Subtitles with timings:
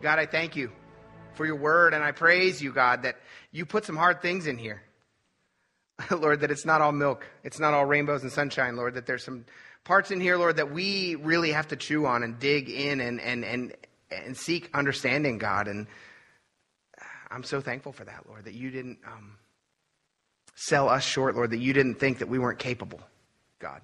[0.00, 0.70] God, I thank you
[1.34, 3.16] for your word, and I praise you, God, that
[3.52, 4.82] you put some hard things in here.
[6.10, 9.24] Lord, that it's not all milk, it's not all rainbows and sunshine, Lord, that there's
[9.24, 9.44] some
[9.84, 13.20] parts in here, Lord, that we really have to chew on and dig in and,
[13.20, 13.74] and, and,
[14.10, 15.66] and seek understanding, God.
[15.66, 15.86] And
[17.30, 19.36] I'm so thankful for that, Lord, that you didn't um,
[20.54, 23.00] sell us short, Lord, that you didn't think that we weren't capable,
[23.58, 23.80] God.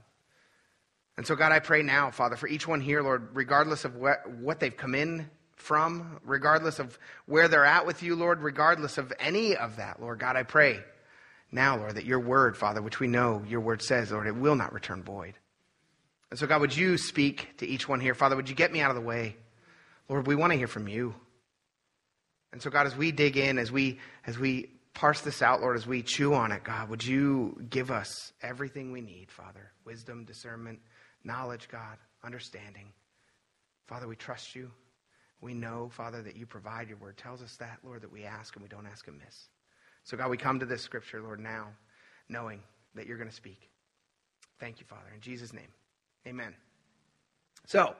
[1.16, 4.28] And so, God, I pray now, Father, for each one here, Lord, regardless of what,
[4.28, 9.12] what they've come in from, regardless of where they're at with you, Lord, regardless of
[9.18, 10.80] any of that, Lord, God, I pray
[11.52, 14.56] now, Lord, that your word, Father, which we know your word says, Lord, it will
[14.56, 15.34] not return void.
[16.30, 18.14] And so, God, would you speak to each one here?
[18.14, 19.36] Father, would you get me out of the way?
[20.08, 21.14] Lord, we want to hear from you.
[22.52, 25.76] And so, God, as we dig in, as we, as we parse this out, Lord,
[25.76, 29.70] as we chew on it, God, would you give us everything we need, Father?
[29.84, 30.80] Wisdom, discernment,
[31.22, 32.92] knowledge, God, understanding.
[33.86, 34.70] Father, we trust you.
[35.44, 36.88] We know, Father, that you provide.
[36.88, 39.50] Your word tells us that, Lord, that we ask and we don't ask amiss.
[40.02, 41.66] So, God, we come to this scripture, Lord, now,
[42.30, 42.60] knowing
[42.94, 43.68] that you're going to speak.
[44.58, 45.10] Thank you, Father.
[45.14, 45.68] In Jesus' name,
[46.26, 46.54] amen.
[47.66, 47.94] So,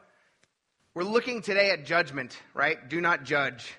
[0.94, 2.88] we're looking today at judgment, right?
[2.88, 3.74] Do not judge.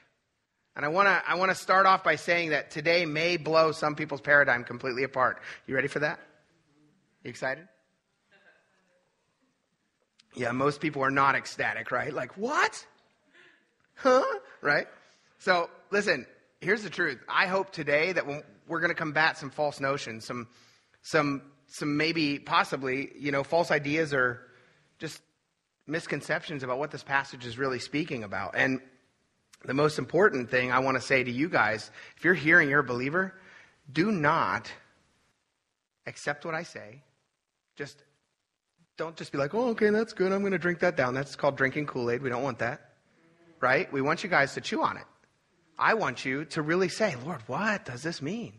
[0.76, 3.72] And I want to I want to start off by saying that today may blow
[3.72, 5.42] some people's paradigm completely apart.
[5.66, 6.20] You ready for that?
[7.24, 7.68] You excited?
[10.36, 12.14] Yeah, most people are not ecstatic, right?
[12.14, 12.86] Like, what?
[13.96, 14.24] Huh?
[14.62, 14.88] Right?
[15.40, 16.26] So, listen,
[16.62, 17.20] here's the truth.
[17.28, 18.26] I hope today that
[18.68, 20.48] we're going to combat some false notions, some,
[21.02, 24.42] some, some maybe possibly, you know, false ideas or
[25.00, 25.22] just
[25.88, 28.56] misconceptions about what this passage is really speaking about.
[28.56, 28.80] And
[29.64, 32.80] the most important thing I want to say to you guys, if you're hearing you're
[32.80, 33.34] a believer,
[33.92, 34.72] do not
[36.08, 37.02] accept what I say.
[37.76, 38.04] Just
[38.98, 40.32] don't just be like, oh, okay, that's good.
[40.32, 41.14] I'm going to drink that down.
[41.14, 42.22] That's called drinking Kool Aid.
[42.22, 42.85] We don't want that.
[43.60, 43.92] Right?
[43.92, 45.06] We want you guys to chew on it.
[45.78, 48.54] I want you to really say, Lord, what does this mean?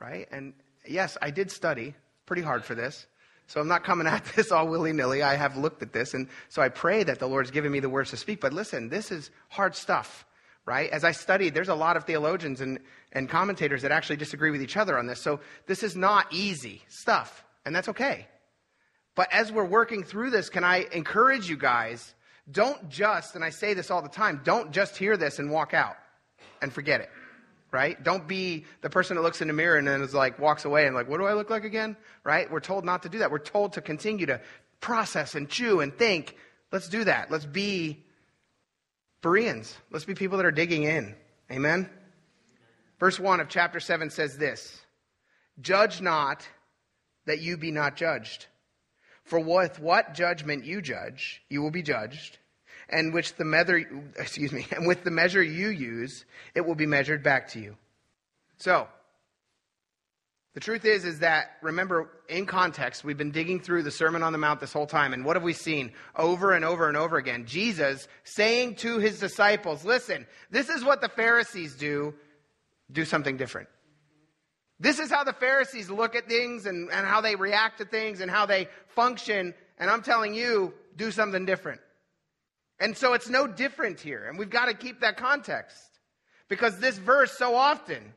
[0.00, 0.26] Right?
[0.30, 0.54] And
[0.86, 1.94] yes, I did study
[2.26, 3.06] pretty hard for this.
[3.46, 5.22] So I'm not coming at this all willy nilly.
[5.22, 6.14] I have looked at this.
[6.14, 8.40] And so I pray that the Lord's given me the words to speak.
[8.40, 10.26] But listen, this is hard stuff,
[10.64, 10.90] right?
[10.90, 12.80] As I studied, there's a lot of theologians and,
[13.12, 15.22] and commentators that actually disagree with each other on this.
[15.22, 17.44] So this is not easy stuff.
[17.64, 18.26] And that's okay.
[19.14, 22.14] But as we're working through this, can I encourage you guys?
[22.50, 25.74] Don't just, and I say this all the time, don't just hear this and walk
[25.74, 25.96] out
[26.62, 27.10] and forget it.
[27.72, 28.02] Right?
[28.02, 30.86] Don't be the person that looks in the mirror and then is like, walks away
[30.86, 31.96] and like, what do I look like again?
[32.24, 32.50] Right?
[32.50, 33.30] We're told not to do that.
[33.30, 34.40] We're told to continue to
[34.80, 36.36] process and chew and think.
[36.72, 37.30] Let's do that.
[37.30, 38.04] Let's be
[39.20, 39.76] Bereans.
[39.90, 41.14] Let's be people that are digging in.
[41.50, 41.90] Amen?
[43.00, 44.80] Verse 1 of chapter 7 says this
[45.60, 46.46] Judge not
[47.26, 48.46] that you be not judged.
[49.26, 52.38] For with what judgment you judge, you will be judged,
[52.88, 53.84] and which the measure,
[54.16, 57.76] excuse me, and with the measure you use, it will be measured back to you.
[58.58, 58.88] So,
[60.54, 64.32] the truth is, is that, remember, in context, we've been digging through the Sermon on
[64.32, 67.18] the Mount this whole time, and what have we seen over and over and over
[67.18, 67.44] again?
[67.46, 72.14] Jesus saying to his disciples, listen, this is what the Pharisees do,
[72.90, 73.68] do something different.
[74.78, 78.20] This is how the Pharisees look at things and, and how they react to things
[78.20, 79.54] and how they function.
[79.78, 81.80] And I'm telling you, do something different.
[82.78, 84.26] And so it's no different here.
[84.28, 85.78] And we've got to keep that context
[86.48, 88.12] because this verse so often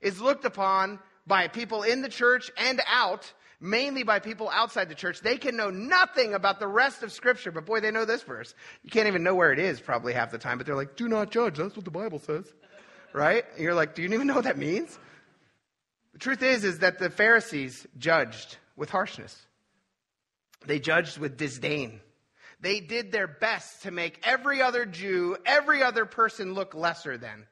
[0.00, 4.94] is looked upon by people in the church and out, mainly by people outside the
[4.94, 5.20] church.
[5.20, 8.54] They can know nothing about the rest of Scripture, but boy, they know this verse.
[8.82, 11.08] You can't even know where it is probably half the time, but they're like, do
[11.08, 11.56] not judge.
[11.56, 12.52] That's what the Bible says.
[13.14, 13.44] Right?
[13.54, 14.98] And you're like, do you even know what that means?
[16.12, 19.46] The truth is, is that the Pharisees judged with harshness.
[20.66, 22.00] They judged with disdain.
[22.60, 27.46] They did their best to make every other Jew, every other person look lesser than.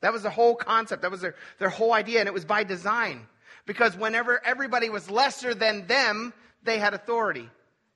[0.00, 1.02] That was the whole concept.
[1.02, 3.26] That was their, their whole idea, and it was by design.
[3.66, 6.32] Because whenever everybody was lesser than them,
[6.62, 7.50] they had authority.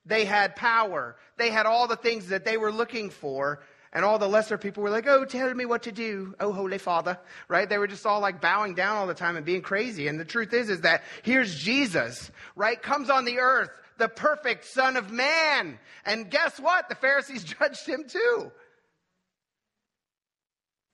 [0.05, 1.15] They had power.
[1.37, 3.61] They had all the things that they were looking for.
[3.93, 6.77] And all the lesser people were like, oh, tell me what to do, oh, Holy
[6.77, 7.67] Father, right?
[7.67, 10.07] They were just all like bowing down all the time and being crazy.
[10.07, 12.81] And the truth is, is that here's Jesus, right?
[12.81, 15.77] Comes on the earth, the perfect Son of Man.
[16.05, 16.87] And guess what?
[16.87, 18.51] The Pharisees judged him too.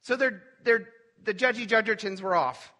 [0.01, 0.87] So they're, they're,
[1.23, 2.73] the judgy judgertons were off.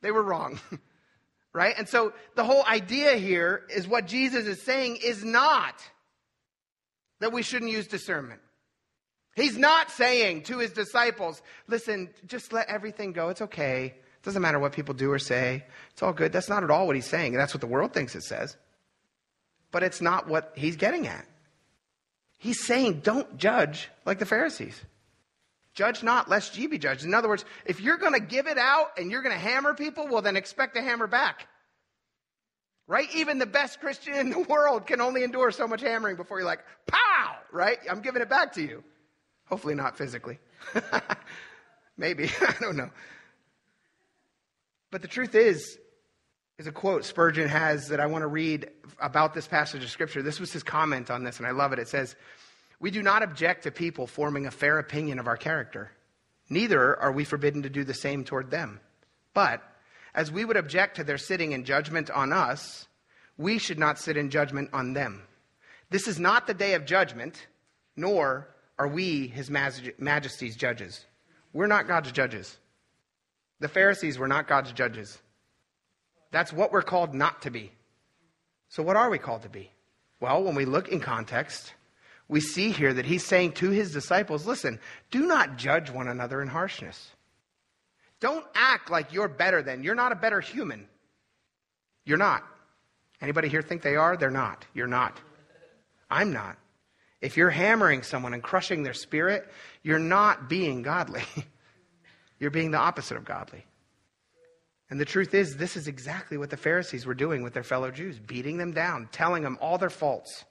[0.00, 0.58] They were wrong.
[1.52, 1.74] right?
[1.76, 5.74] And so the whole idea here is what Jesus is saying is not
[7.20, 8.40] that we shouldn't use discernment.
[9.36, 13.28] He's not saying to his disciples, listen, just let everything go.
[13.28, 13.86] It's okay.
[13.86, 15.64] It doesn't matter what people do or say.
[15.92, 16.32] It's all good.
[16.32, 17.34] That's not at all what he's saying.
[17.34, 18.56] That's what the world thinks it says.
[19.70, 21.26] But it's not what he's getting at.
[22.38, 24.78] He's saying, don't judge like the Pharisees.
[25.74, 27.04] Judge not, lest ye be judged.
[27.04, 29.74] In other words, if you're going to give it out and you're going to hammer
[29.74, 31.46] people, well, then expect to hammer back.
[32.88, 33.08] Right?
[33.14, 36.46] Even the best Christian in the world can only endure so much hammering before you're
[36.46, 37.36] like, pow!
[37.52, 37.78] Right?
[37.88, 38.82] I'm giving it back to you.
[39.50, 40.38] Hopefully not physically.
[41.98, 42.30] Maybe.
[42.40, 42.90] I don't know.
[44.90, 45.78] But the truth is,
[46.58, 48.70] is a quote Spurgeon has that I want to read
[49.00, 50.22] about this passage of Scripture.
[50.22, 51.78] This was his comment on this, and I love it.
[51.78, 52.16] It says,
[52.78, 55.90] We do not object to people forming a fair opinion of our character.
[56.48, 58.80] Neither are we forbidden to do the same toward them.
[59.34, 59.62] But
[60.14, 62.88] as we would object to their sitting in judgment on us,
[63.36, 65.22] we should not sit in judgment on them.
[65.90, 67.46] This is not the day of judgment,
[67.96, 68.48] nor
[68.80, 71.04] are we his majesty's judges.
[71.52, 72.56] We're not God's judges.
[73.58, 75.18] The Pharisees were not God's judges.
[76.30, 77.72] That's what we're called not to be.
[78.70, 79.70] So, what are we called to be?
[80.18, 81.74] Well, when we look in context,
[82.26, 84.80] we see here that he's saying to his disciples, listen,
[85.10, 87.10] do not judge one another in harshness.
[88.18, 89.82] Don't act like you're better than.
[89.84, 90.88] You're not a better human.
[92.06, 92.46] You're not.
[93.20, 94.16] Anybody here think they are?
[94.16, 94.64] They're not.
[94.72, 95.20] You're not.
[96.10, 96.56] I'm not.
[97.20, 99.48] If you're hammering someone and crushing their spirit,
[99.82, 101.22] you're not being godly.
[102.38, 103.64] you're being the opposite of godly.
[104.88, 107.90] And the truth is, this is exactly what the Pharisees were doing with their fellow
[107.90, 110.44] Jews, beating them down, telling them all their faults.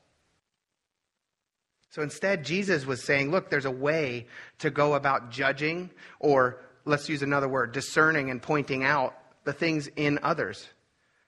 [1.89, 4.27] So instead, Jesus was saying, look, there's a way
[4.59, 5.89] to go about judging,
[6.19, 10.67] or let's use another word, discerning and pointing out the things in others.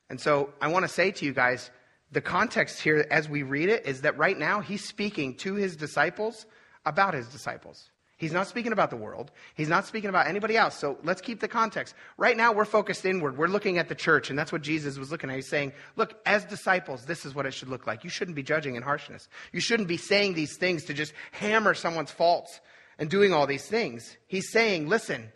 [0.10, 1.72] And so I want to say to you guys,
[2.12, 5.76] the context here as we read it is that right now he's speaking to his
[5.76, 6.46] disciples
[6.86, 7.90] about his disciples.
[8.18, 9.32] He's not speaking about the world.
[9.56, 10.78] He's not speaking about anybody else.
[10.78, 11.96] So let's keep the context.
[12.18, 13.36] Right now, we're focused inward.
[13.36, 15.38] We're looking at the church, and that's what Jesus was looking at.
[15.38, 18.04] He's saying, Look, as disciples, this is what it should look like.
[18.04, 19.28] You shouldn't be judging in harshness.
[19.52, 22.62] You shouldn't be saying these things to just hammer someone's faults
[23.00, 24.18] and doing all these things.
[24.28, 25.32] He's saying, Listen,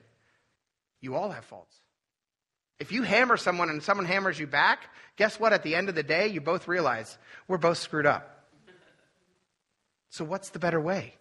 [1.02, 1.82] you all have faults.
[2.80, 5.54] If you hammer someone and someone hammers you back, guess what?
[5.54, 7.18] At the end of the day, you both realize
[7.48, 8.46] we're both screwed up.
[10.10, 11.16] So, what's the better way?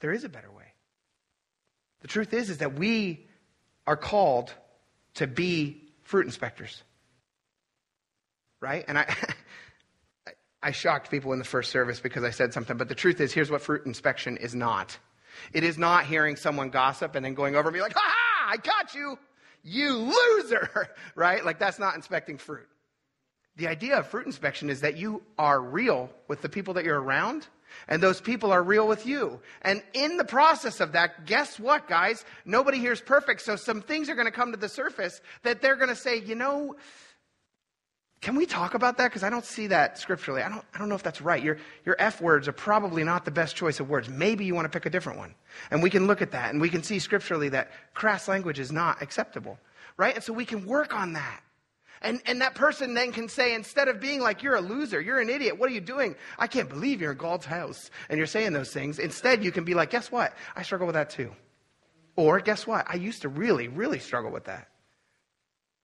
[0.00, 0.64] There is a better way.
[2.00, 3.26] The truth is, is that we
[3.86, 4.52] are called
[5.14, 6.82] to be fruit inspectors.
[8.60, 8.84] Right?
[8.86, 9.14] And I,
[10.62, 13.32] I shocked people in the first service because I said something, but the truth is,
[13.32, 14.96] here's what fruit inspection is not.
[15.52, 18.50] It is not hearing someone gossip and then going over and be like, ha ha,
[18.52, 19.18] I got you,
[19.62, 21.44] you loser, right?
[21.44, 22.68] Like that's not inspecting fruit.
[23.56, 27.00] The idea of fruit inspection is that you are real with the people that you're
[27.00, 27.46] around
[27.88, 29.40] and those people are real with you.
[29.62, 32.24] And in the process of that, guess what, guys?
[32.44, 33.42] Nobody here is perfect.
[33.42, 36.18] So some things are going to come to the surface that they're going to say,
[36.18, 36.76] you know,
[38.22, 39.08] can we talk about that?
[39.08, 40.42] Because I don't see that scripturally.
[40.42, 41.42] I don't, I don't know if that's right.
[41.42, 44.08] Your, your F words are probably not the best choice of words.
[44.08, 45.34] Maybe you want to pick a different one.
[45.72, 48.70] And we can look at that and we can see scripturally that crass language is
[48.70, 49.58] not acceptable.
[49.96, 50.14] Right?
[50.14, 51.42] And so we can work on that.
[52.00, 55.20] And, and that person then can say, instead of being like, you're a loser, you're
[55.20, 56.14] an idiot, what are you doing?
[56.38, 59.00] I can't believe you're in God's house and you're saying those things.
[59.00, 60.32] Instead, you can be like, guess what?
[60.54, 61.32] I struggle with that too.
[62.14, 62.86] Or guess what?
[62.88, 64.68] I used to really, really struggle with that.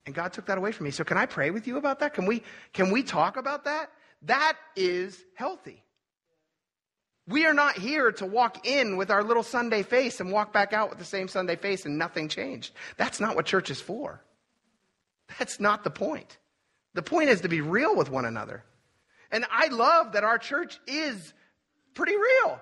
[0.09, 0.91] And God took that away from me.
[0.91, 2.15] So can I pray with you about that?
[2.15, 3.91] Can we, can we talk about that?
[4.23, 5.85] That is healthy.
[7.27, 10.73] We are not here to walk in with our little Sunday face and walk back
[10.73, 12.73] out with the same Sunday face and nothing changed.
[12.97, 14.25] That's not what church is for.
[15.39, 16.39] That's not the point.
[16.95, 18.65] The point is to be real with one another.
[19.31, 21.35] And I love that our church is
[21.93, 22.59] pretty real,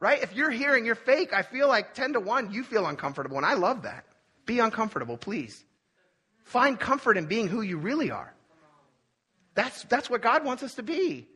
[0.00, 0.20] right?
[0.20, 3.36] If you're hearing you're fake, I feel like 10 to 1, you feel uncomfortable.
[3.36, 4.04] And I love that.
[4.46, 5.62] Be uncomfortable, please.
[6.46, 8.32] Find comfort in being who you really are.
[9.54, 11.26] That's, that's what God wants us to be.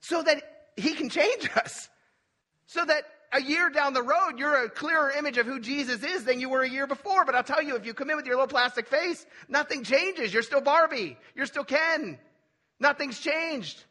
[0.00, 0.42] So that
[0.76, 1.88] He can change us.
[2.66, 6.24] So that a year down the road, you're a clearer image of who Jesus is
[6.24, 7.26] than you were a year before.
[7.26, 10.32] But I'll tell you, if you come in with your little plastic face, nothing changes.
[10.32, 11.18] You're still Barbie.
[11.34, 12.18] You're still Ken.
[12.80, 13.84] Nothing's changed.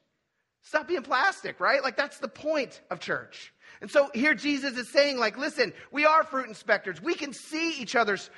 [0.64, 1.84] Stop being plastic, right?
[1.84, 3.54] Like that's the point of church.
[3.80, 7.02] And so here Jesus is saying, like, listen, we are fruit inspectors.
[7.02, 8.30] We can see each other's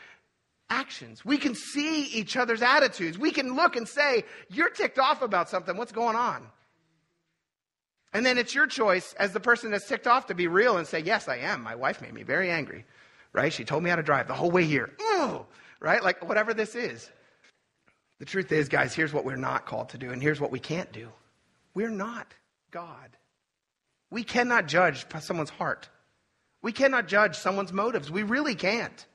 [0.69, 1.25] actions.
[1.25, 3.17] We can see each other's attitudes.
[3.17, 5.75] We can look and say, you're ticked off about something.
[5.77, 6.47] What's going on?
[8.13, 10.87] And then it's your choice as the person that's ticked off to be real and
[10.87, 11.61] say, Yes, I am.
[11.61, 12.85] My wife made me very angry,
[13.33, 13.53] right?
[13.53, 14.91] She told me how to drive the whole way here.
[15.01, 15.45] Ooh,
[15.79, 16.03] right?
[16.03, 17.09] Like whatever this is.
[18.17, 20.59] The truth is, guys, here's what we're not called to do, and here's what we
[20.59, 21.09] can't do.
[21.73, 22.33] We're not
[22.71, 23.15] God.
[24.11, 25.87] We cannot judge someone's heart.
[26.61, 28.11] We cannot judge someone's motives.
[28.11, 29.05] We really can't.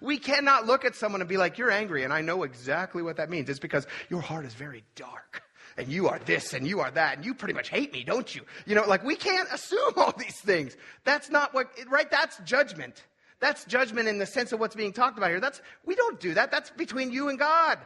[0.00, 3.16] We cannot look at someone and be like, You're angry, and I know exactly what
[3.16, 3.48] that means.
[3.48, 5.42] It's because your heart is very dark
[5.76, 8.34] and you are this and you are that and you pretty much hate me, don't
[8.34, 8.42] you?
[8.66, 10.76] You know, like we can't assume all these things.
[11.04, 12.10] That's not what, right?
[12.10, 13.02] That's judgment.
[13.40, 15.40] That's judgment in the sense of what's being talked about here.
[15.40, 16.50] That's, we don't do that.
[16.50, 17.78] That's between you and God.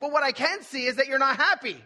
[0.00, 1.82] But what I can see is that you're not happy.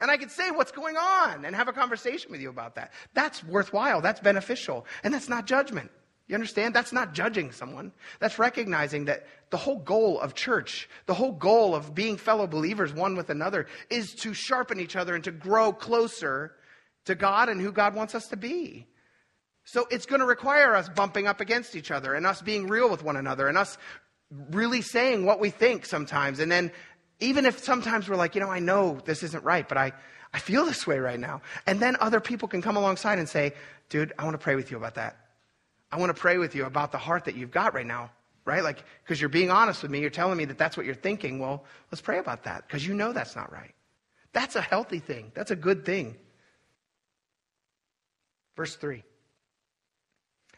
[0.00, 2.92] And I can say what's going on and have a conversation with you about that.
[3.14, 4.00] That's worthwhile.
[4.00, 4.86] That's beneficial.
[5.04, 5.90] And that's not judgment.
[6.26, 6.74] You understand?
[6.74, 7.92] That's not judging someone.
[8.18, 12.94] That's recognizing that the whole goal of church, the whole goal of being fellow believers
[12.94, 16.54] one with another is to sharpen each other and to grow closer
[17.04, 18.86] to God and who God wants us to be.
[19.64, 22.90] So it's going to require us bumping up against each other and us being real
[22.90, 23.76] with one another and us
[24.50, 26.38] really saying what we think sometimes.
[26.38, 26.72] And then
[27.20, 29.92] even if sometimes we're like, you know, I know this isn't right, but I,
[30.32, 31.42] I feel this way right now.
[31.66, 33.52] And then other people can come alongside and say,
[33.90, 35.23] dude, I want to pray with you about that.
[35.94, 38.10] I want to pray with you about the heart that you've got right now,
[38.44, 38.64] right?
[38.64, 40.00] Like, because you're being honest with me.
[40.00, 41.38] You're telling me that that's what you're thinking.
[41.38, 43.72] Well, let's pray about that because you know that's not right.
[44.32, 45.30] That's a healthy thing.
[45.36, 46.16] That's a good thing.
[48.56, 49.04] Verse 3 it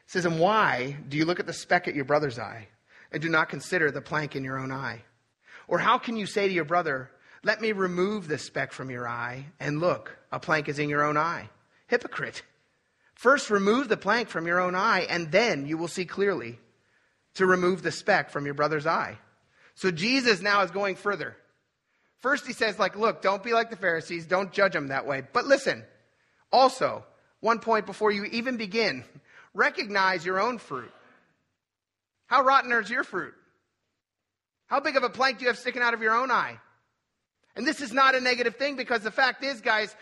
[0.07, 2.69] says, And why do you look at the speck at your brother's eye
[3.13, 5.03] and do not consider the plank in your own eye?
[5.69, 7.11] Or how can you say to your brother,
[7.45, 11.05] Let me remove the speck from your eye, and look, a plank is in your
[11.05, 11.51] own eye?
[11.89, 12.43] Hypocrite.
[13.17, 16.59] First, remove the plank from your own eye, and then you will see clearly
[17.35, 19.19] to remove the speck from your brother's eye.
[19.75, 21.35] So Jesus now is going further.
[22.19, 24.27] First, he says, like, look, don't be like the Pharisees.
[24.27, 25.23] Don't judge them that way.
[25.33, 25.83] But listen,
[26.53, 27.05] also,
[27.41, 29.03] one point before you even begin,
[29.55, 30.93] recognize your own fruit.
[32.27, 33.35] How rotten is your fruit?
[34.67, 36.59] How big of a plank do you have sticking out of your own eye?
[37.55, 39.95] And this is not a negative thing because the fact is, guys,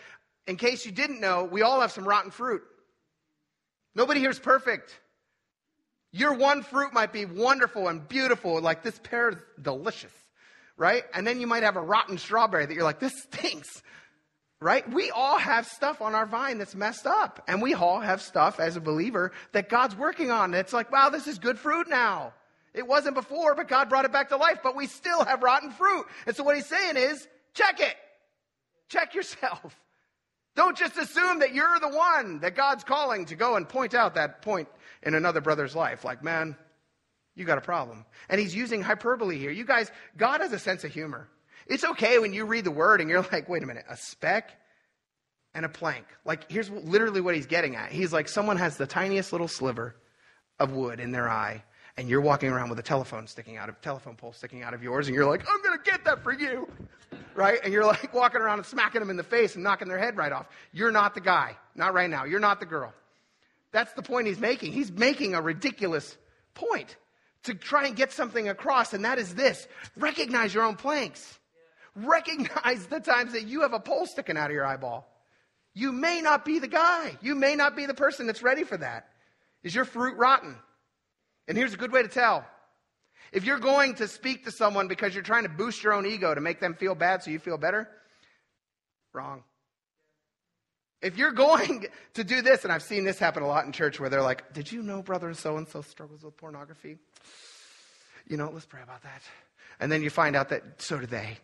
[0.47, 2.61] in case you didn't know, we all have some rotten fruit.
[3.95, 4.99] Nobody here is perfect.
[6.11, 10.13] Your one fruit might be wonderful and beautiful, like this pear is delicious,
[10.77, 11.03] right?
[11.13, 13.81] And then you might have a rotten strawberry that you're like, this stinks,
[14.61, 14.89] right?
[14.89, 17.43] We all have stuff on our vine that's messed up.
[17.47, 20.53] And we all have stuff as a believer that God's working on.
[20.53, 22.33] It's like, wow, this is good fruit now.
[22.73, 25.71] It wasn't before, but God brought it back to life, but we still have rotten
[25.71, 26.05] fruit.
[26.27, 27.95] And so what he's saying is, check it.
[28.89, 29.75] Check yourself.
[30.55, 34.15] Don't just assume that you're the one that God's calling to go and point out
[34.15, 34.69] that point
[35.03, 36.05] in another brother's life.
[36.05, 36.55] Like, man,
[37.35, 38.05] you got a problem.
[38.29, 39.51] And he's using hyperbole here.
[39.51, 41.27] You guys, God has a sense of humor.
[41.67, 44.51] It's okay when you read the word and you're like, wait a minute, a speck
[45.53, 46.05] and a plank.
[46.23, 47.91] Like, here's literally what he's getting at.
[47.91, 49.95] He's like, someone has the tiniest little sliver
[50.59, 51.63] of wood in their eye,
[51.97, 54.81] and you're walking around with a telephone sticking out of telephone pole sticking out of
[54.81, 56.67] yours, and you're like, I'm gonna get that for you
[57.35, 57.59] right?
[57.63, 60.17] And you're like walking around and smacking them in the face and knocking their head
[60.17, 60.47] right off.
[60.71, 61.57] You're not the guy.
[61.75, 62.25] Not right now.
[62.25, 62.93] You're not the girl.
[63.71, 64.71] That's the point he's making.
[64.71, 66.17] He's making a ridiculous
[66.53, 66.95] point
[67.43, 71.39] to try and get something across, and that is this recognize your own planks.
[71.95, 75.07] Recognize the times that you have a pole sticking out of your eyeball.
[75.73, 77.17] You may not be the guy.
[77.21, 79.09] You may not be the person that's ready for that.
[79.61, 80.55] Is your fruit rotten?
[81.47, 82.45] And here's a good way to tell
[83.35, 86.33] if you're going to speak to someone because you're trying to boost your own ego
[86.33, 87.89] to make them feel bad so you feel better,
[89.11, 89.43] wrong.
[91.01, 93.99] If you're going to do this, and I've seen this happen a lot in church
[93.99, 96.97] where they're like, Did you know brother so and so struggles with pornography?
[98.25, 99.21] You know, let's pray about that.
[99.81, 101.37] And then you find out that so do they.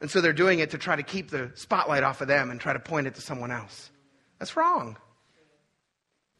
[0.00, 2.60] And so they're doing it to try to keep the spotlight off of them and
[2.60, 3.92] try to point it to someone else.
[4.40, 4.96] That's wrong.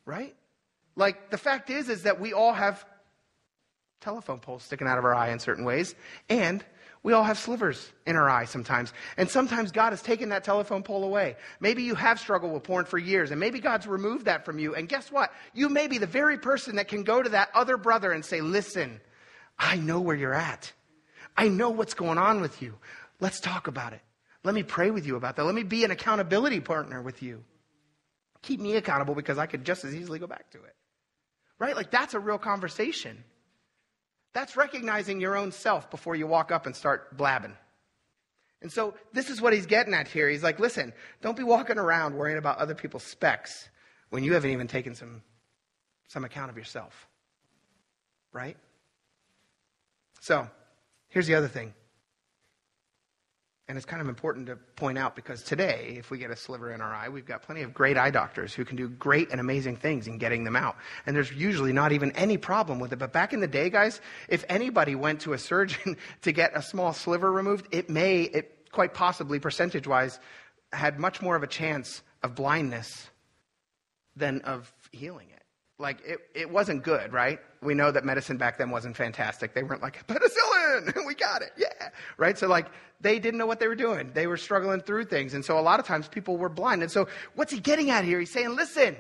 [0.05, 0.35] Right?
[0.97, 2.85] Like the fact is is that we all have
[4.03, 5.95] telephone poles sticking out of our eye in certain ways.
[6.29, 6.65] And
[7.03, 8.93] we all have slivers in our eye sometimes.
[9.17, 11.37] And sometimes God has taken that telephone pole away.
[11.59, 14.75] Maybe you have struggled with porn for years, and maybe God's removed that from you.
[14.75, 15.33] And guess what?
[15.53, 18.41] You may be the very person that can go to that other brother and say,
[18.41, 19.01] Listen,
[19.59, 20.73] I know where you're at.
[21.37, 22.75] I know what's going on with you.
[23.19, 24.01] Let's talk about it.
[24.45, 25.45] Let me pray with you about that.
[25.45, 27.43] Let me be an accountability partner with you.
[28.43, 30.75] Keep me accountable because I could just as easily go back to it.
[31.59, 31.77] Right?
[31.77, 33.23] Like that's a real conversation.
[34.33, 37.57] That's recognizing your own self before you walk up and start blabbing.
[38.63, 40.29] And so this is what he's getting at here.
[40.29, 43.69] He's like, listen, don't be walking around worrying about other people's specks
[44.11, 45.23] when you haven't even taken some,
[46.09, 47.09] some account of yourself.
[48.33, 48.57] Right?
[50.21, 50.49] So,
[51.09, 51.75] here's the other thing.
[53.69, 56.73] And it's kind of important to point out because today, if we get a sliver
[56.73, 59.41] in our eye, we've got plenty of great eye doctors who can do great and
[59.41, 60.77] amazing things in getting them out.
[61.07, 62.99] And there's usually not even any problem with it.
[62.99, 66.63] But back in the day, guys, if anybody went to a surgeon to get a
[66.63, 70.19] small sliver removed, it may, it quite possibly, percentage wise,
[70.73, 73.11] had much more of a chance of blindness
[74.17, 75.42] than of healing it.
[75.79, 77.41] Like, it, it wasn't good, right?
[77.61, 79.55] We know that medicine back then wasn't fantastic.
[79.55, 81.89] They weren't like, penicillin, we got it, yeah.
[82.17, 82.39] Right?
[82.39, 82.67] So, like,
[83.01, 84.13] they didn't know what they were doing.
[84.15, 85.35] They were struggling through things.
[85.35, 86.83] And so, a lot of times, people were blind.
[86.83, 88.21] And so, what's he getting at here?
[88.21, 88.97] He's saying, listen,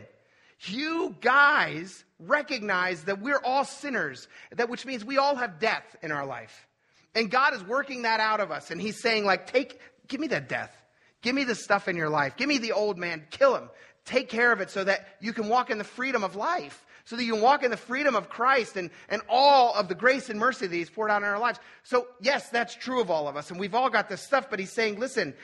[0.60, 6.10] you guys recognize that we're all sinners, that which means we all have death in
[6.10, 6.66] our life.
[7.14, 8.70] And God is working that out of us.
[8.70, 10.74] And He's saying, like, take, give me that death.
[11.22, 12.36] Give me the stuff in your life.
[12.36, 13.24] Give me the old man.
[13.30, 13.70] Kill him.
[14.04, 16.84] Take care of it so that you can walk in the freedom of life.
[17.04, 19.94] So that you can walk in the freedom of Christ and, and all of the
[19.94, 21.58] grace and mercy that He's poured out in our lives.
[21.82, 23.50] So, yes, that's true of all of us.
[23.50, 25.34] And we've all got this stuff, but He's saying, listen,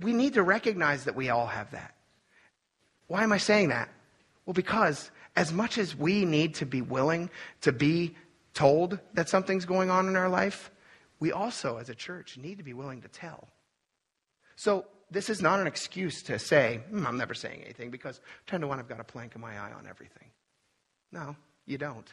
[0.00, 1.94] we need to recognize that we all have that.
[3.06, 3.88] Why am I saying that?
[4.46, 8.16] Well, because as much as we need to be willing to be
[8.52, 10.70] told that something's going on in our life,
[11.20, 13.48] we also, as a church, need to be willing to tell.
[14.56, 18.60] So, this is not an excuse to say, hmm, I'm never saying anything because 10
[18.62, 20.28] to 1, I've got a plank in my eye on everything.
[21.12, 21.36] No,
[21.66, 22.06] you don't.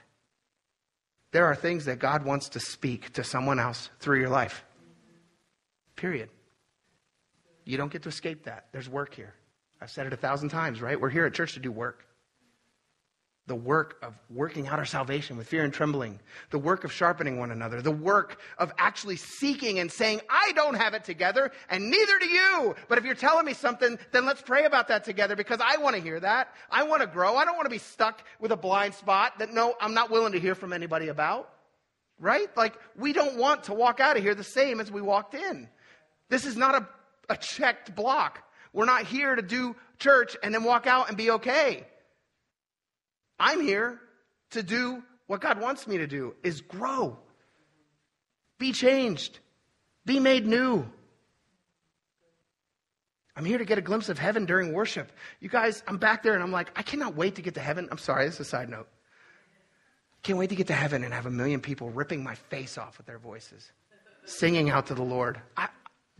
[1.32, 4.64] There are things that God wants to speak to someone else through your life.
[5.96, 6.30] Period.
[7.66, 8.68] You don't get to escape that.
[8.72, 9.34] There's work here.
[9.82, 11.00] I've said it a thousand times, right?
[11.00, 12.06] We're here at church to do work
[13.48, 17.38] the work of working out our salvation with fear and trembling, the work of sharpening
[17.38, 21.92] one another, the work of actually seeking and saying, I don't have it together, and
[21.92, 22.76] neither do you.
[22.88, 25.96] But if you're telling me something, then let's pray about that together because I want
[25.96, 26.56] to hear that.
[26.72, 27.36] I want to grow.
[27.36, 30.34] I don't want to be stuck with a blind spot that no, I'm not willing
[30.34, 31.52] to hear from anybody about.
[32.20, 32.48] Right?
[32.56, 35.68] Like, we don't want to walk out of here the same as we walked in.
[36.30, 38.42] This is not a, a checked block.
[38.74, 41.86] We're not here to do church and then walk out and be okay.
[43.40, 44.00] I'm here
[44.52, 47.18] to do what God wants me to do is grow.
[48.60, 49.40] Be changed.
[50.06, 50.86] Be made new.
[53.36, 55.12] I'm here to get a glimpse of heaven during worship.
[55.42, 57.90] You guys, I'm back there and I'm like, I cannot wait to get to heaven.
[57.92, 58.88] I'm sorry, this is a side note.
[60.24, 62.98] Can't wait to get to heaven and have a million people ripping my face off
[62.98, 63.72] with their voices,
[64.26, 65.42] singing out to the Lord.
[65.58, 65.68] I,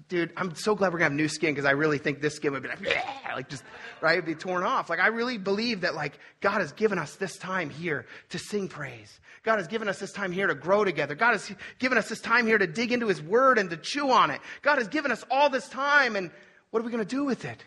[0.08, 2.54] dude, I'm so glad we're gonna have new skin because I really think this skin
[2.54, 2.80] would be like,
[3.26, 3.64] like just
[4.02, 4.90] right, be torn off.
[4.90, 8.68] Like I really believe that like God has given us this time here to sing
[8.68, 9.20] praise.
[9.44, 11.16] God has given us this time here to grow together.
[11.16, 14.12] God has given us this time here to dig into His Word and to chew
[14.12, 14.42] on it.
[14.62, 16.32] God has given us all this time, and
[16.72, 17.64] what are we gonna do with it?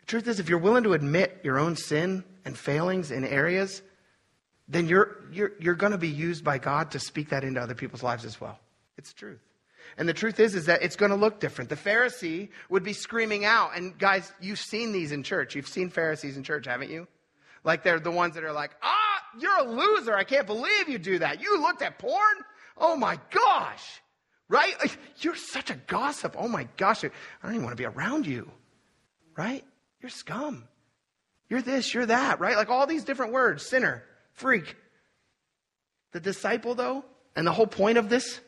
[0.00, 3.82] The truth is, if you're willing to admit your own sin and failings in areas,
[4.70, 7.74] then you're, you're, you're going to be used by God to speak that into other
[7.74, 8.58] people's lives as well.
[8.96, 9.40] It's truth.
[9.96, 11.70] And the truth is, is that it's going to look different.
[11.70, 13.76] The Pharisee would be screaming out.
[13.76, 15.54] And guys, you've seen these in church.
[15.54, 17.06] You've seen Pharisees in church, haven't you?
[17.64, 20.14] Like they're the ones that are like, ah, you're a loser.
[20.16, 21.40] I can't believe you do that.
[21.40, 22.36] You looked at porn?
[22.76, 24.00] Oh my gosh.
[24.48, 24.74] Right?
[25.18, 26.34] You're such a gossip.
[26.38, 27.04] Oh my gosh.
[27.04, 27.10] I
[27.42, 28.50] don't even want to be around you.
[29.36, 29.64] Right?
[30.00, 30.64] You're scum.
[31.50, 32.56] You're this, you're that, right?
[32.56, 34.76] Like all these different words sinner, freak.
[36.12, 37.04] The disciple, though,
[37.36, 38.40] and the whole point of this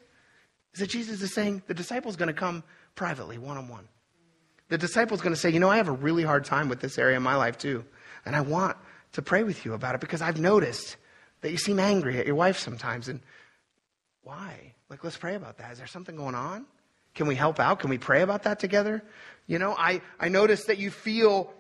[0.75, 2.63] is that Jesus is saying the disciple's going to come
[2.95, 3.89] privately, one on one.
[4.69, 6.99] The disciple's going to say, You know, I have a really hard time with this
[6.99, 7.85] area of my life too.
[8.25, 8.77] And I want
[9.13, 10.97] to pray with you about it because I've noticed
[11.43, 13.09] that you seem angry at your wife sometimes.
[13.09, 13.21] And
[14.23, 14.75] why?
[14.89, 15.73] Like, let's pray about that.
[15.73, 16.67] Is there something going on?
[17.15, 17.81] Can we help out?
[17.81, 19.03] Can we pray about that together?
[19.47, 21.53] You know, I, I noticed that you feel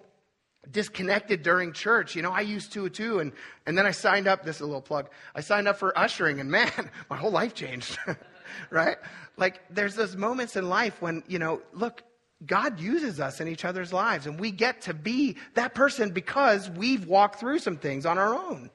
[0.70, 2.14] disconnected during church.
[2.14, 3.18] You know, I used to too.
[3.18, 3.32] And,
[3.66, 6.40] and then I signed up, this is a little plug, I signed up for ushering,
[6.40, 6.70] and man,
[7.10, 7.98] my whole life changed.
[8.70, 8.96] right?
[9.36, 12.02] Like there's those moments in life when, you know, look,
[12.44, 16.68] God uses us in each other's lives and we get to be that person because
[16.70, 18.70] we've walked through some things on our own.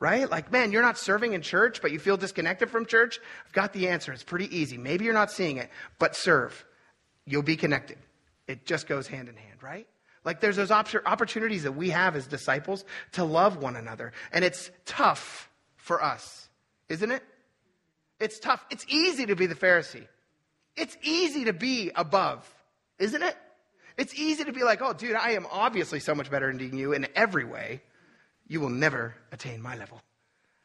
[0.00, 0.30] Right?
[0.30, 3.20] Like, man, you're not serving in church, but you feel disconnected from church.
[3.46, 4.12] I've got the answer.
[4.12, 4.76] It's pretty easy.
[4.76, 6.66] Maybe you're not seeing it, but serve.
[7.24, 7.96] You'll be connected.
[8.46, 9.86] It just goes hand in hand, right?
[10.24, 14.12] Like there's those opportunities that we have as disciples to love one another.
[14.32, 16.48] And it's tough for us,
[16.88, 17.22] isn't it?
[18.20, 18.64] It's tough.
[18.70, 20.06] It's easy to be the Pharisee.
[20.76, 22.48] It's easy to be above,
[22.98, 23.36] isn't it?
[23.96, 26.92] It's easy to be like, oh, dude, I am obviously so much better than you
[26.92, 27.82] in every way.
[28.48, 30.02] You will never attain my level.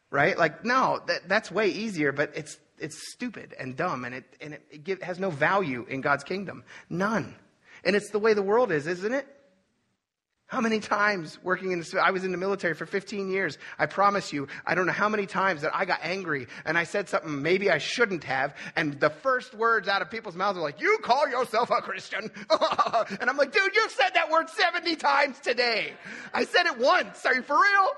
[0.10, 0.38] Right?
[0.38, 4.54] Like, no, that, that's way easier, but it's, it's stupid and dumb and it, and
[4.56, 6.64] it, it has no value in God's kingdom.
[6.90, 7.36] None.
[7.84, 9.28] And it's the way the world is, isn't it?
[10.50, 13.60] How many times working in the, I was in the military for 15 years.
[13.78, 16.86] I promise you, I don't know how many times that I got angry and I
[16.86, 18.56] said something maybe I shouldn't have.
[18.76, 22.32] And the first words out of people's mouths are like, you call yourself a Christian.
[23.22, 25.94] and I'm like, dude, you've said that word 70 times today.
[26.34, 27.24] I said it once.
[27.28, 27.92] Are you for real?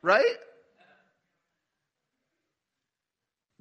[0.00, 0.36] Right?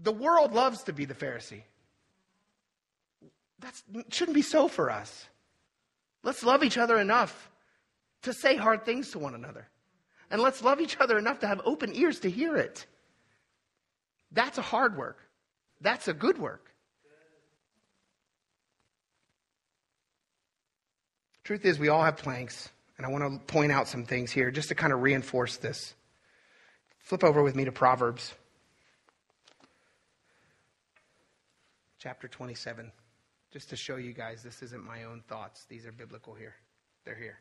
[0.02, 1.64] The world loves to be the Pharisee.
[3.60, 3.74] That
[4.10, 5.26] shouldn't be so for us.
[6.24, 7.50] Let's love each other enough
[8.24, 9.68] to say hard things to one another.
[10.32, 12.86] And let's love each other enough to have open ears to hear it.
[14.32, 15.18] That's a hard work.
[15.82, 16.74] That's a good work.
[21.44, 24.52] Truth is, we all have planks And I want to point out some things here
[24.52, 25.96] just to kind of reinforce this.
[27.00, 28.36] Flip over with me to Proverbs
[32.00, 32.92] chapter 27,
[33.52, 35.66] just to show you guys this isn't my own thoughts.
[35.66, 36.56] These are biblical here.
[37.04, 37.40] They're here.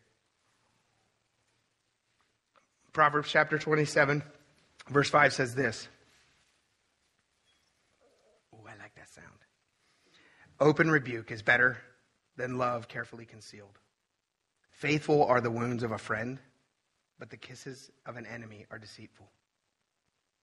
[2.99, 4.25] Proverbs chapter 27,
[4.89, 5.87] verse 5 says this.
[8.53, 9.29] Oh, I like that sound.
[10.59, 11.79] Open rebuke is better
[12.37, 13.79] than love carefully concealed.
[14.73, 16.41] Faithful are the wounds of a friend,
[17.21, 19.31] but the kisses of an enemy are deceitful.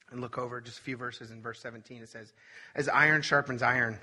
[0.09, 2.03] And look over just a few verses in verse 17.
[2.03, 2.31] It says,
[2.73, 3.99] As iron sharpens iron,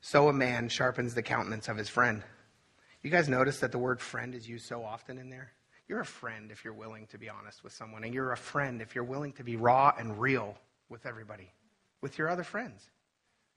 [0.00, 2.24] so a man sharpens the countenance of his friend.
[3.04, 5.52] You guys notice that the word friend is used so often in there?
[5.88, 8.80] You're a friend if you're willing to be honest with someone, and you're a friend
[8.80, 10.56] if you're willing to be raw and real
[10.88, 11.52] with everybody,
[12.00, 12.88] with your other friends.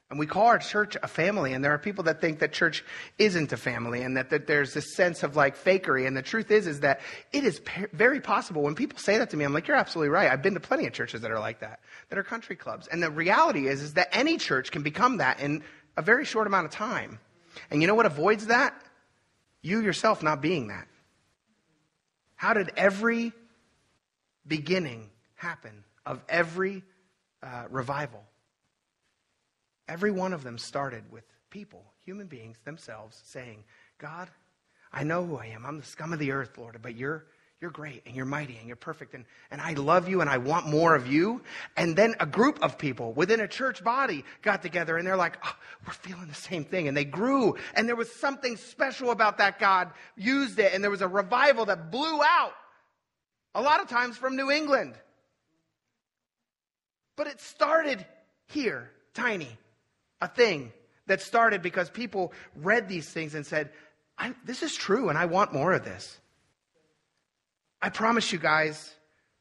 [0.09, 2.83] And we call our church a family, and there are people that think that church
[3.17, 6.07] isn't a family and that, that there's this sense of like fakery.
[6.07, 7.01] And the truth is, is that
[7.33, 7.59] it is
[7.91, 8.61] very possible.
[8.61, 10.31] When people say that to me, I'm like, you're absolutely right.
[10.31, 12.87] I've been to plenty of churches that are like that, that are country clubs.
[12.87, 15.61] And the reality is, is that any church can become that in
[15.97, 17.19] a very short amount of time.
[17.69, 18.81] And you know what avoids that?
[19.61, 20.87] You yourself not being that.
[22.37, 23.33] How did every
[24.47, 26.83] beginning happen of every
[27.43, 28.23] uh, revival?
[29.89, 33.63] Every one of them started with people, human beings themselves, saying,
[33.97, 34.29] God,
[34.93, 35.65] I know who I am.
[35.65, 37.25] I'm the scum of the earth, Lord, but you're,
[37.59, 40.37] you're great and you're mighty and you're perfect and, and I love you and I
[40.37, 41.41] want more of you.
[41.75, 45.37] And then a group of people within a church body got together and they're like,
[45.43, 46.87] oh, we're feeling the same thing.
[46.87, 50.91] And they grew and there was something special about that God used it and there
[50.91, 52.53] was a revival that blew out
[53.55, 54.93] a lot of times from New England.
[57.15, 58.05] But it started
[58.45, 59.49] here, tiny
[60.21, 60.71] a thing
[61.07, 63.71] that started because people read these things and said,
[64.45, 66.19] This is true, and I want more of this.
[67.81, 68.93] I promise you guys,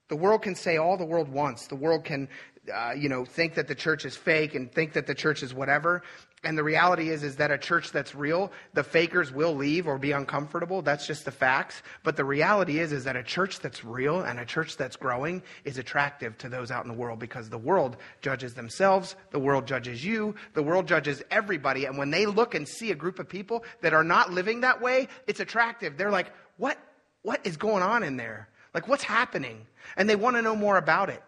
[0.08, 1.66] the world can say all the world wants.
[1.66, 2.28] The world can,
[2.72, 5.54] uh, you know, think that the church is fake and think that the church is
[5.54, 6.02] whatever.
[6.44, 9.98] And the reality is, is that a church that's real, the fakers will leave or
[9.98, 10.80] be uncomfortable.
[10.80, 11.82] That's just the facts.
[12.04, 15.42] But the reality is, is that a church that's real and a church that's growing
[15.64, 19.16] is attractive to those out in the world because the world judges themselves.
[19.30, 20.36] The world judges you.
[20.52, 21.86] The world judges everybody.
[21.86, 24.80] And when they look and see a group of people that are not living that
[24.80, 25.96] way, it's attractive.
[25.96, 26.78] They're like, what,
[27.26, 28.48] what is going on in there?
[28.72, 29.66] Like, what's happening?
[29.96, 31.20] And they want to know more about it.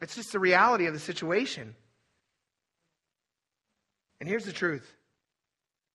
[0.00, 1.74] It's just the reality of the situation.
[4.20, 4.90] And here's the truth.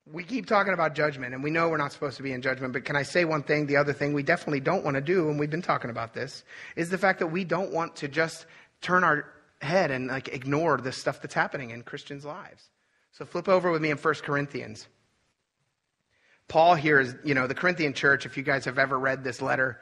[0.05, 2.73] We keep talking about judgment, and we know we're not supposed to be in judgment,
[2.73, 3.65] but can I say one thing?
[3.65, 6.43] The other thing we definitely don't want to do, and we've been talking about this,
[6.75, 8.45] is the fact that we don't want to just
[8.81, 9.25] turn our
[9.63, 12.69] head and like ignore the stuff that's happening in Christians' lives.
[13.13, 14.87] So flip over with me in 1 Corinthians.
[16.47, 19.41] Paul here is, you know, the Corinthian church, if you guys have ever read this
[19.41, 19.81] letter,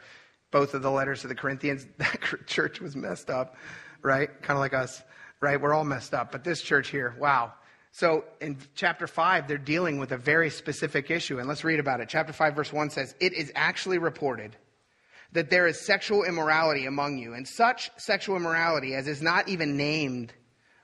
[0.52, 3.56] both of the letters to the Corinthians, that church was messed up,
[4.02, 4.30] right?
[4.41, 5.02] Kind of like us,
[5.39, 5.60] right?
[5.60, 6.32] We're all messed up.
[6.32, 7.54] But this church here, wow.
[7.91, 11.39] So in chapter 5, they're dealing with a very specific issue.
[11.39, 12.10] And let's read about it.
[12.10, 14.56] Chapter 5, verse 1 says, It is actually reported
[15.34, 19.78] that there is sexual immorality among you, and such sexual immorality as is not even
[19.78, 20.34] named